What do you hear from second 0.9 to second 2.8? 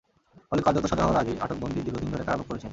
সাজা হওয়ার আগেই আটক বন্দী দীর্ঘদিন ধরে কারাভোগ করেছেন।